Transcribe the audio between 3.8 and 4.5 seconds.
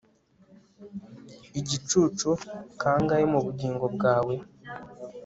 bwawe